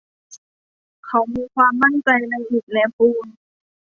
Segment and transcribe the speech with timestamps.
[1.05, 3.27] เขามีความมั่นใจในอิฐและปูน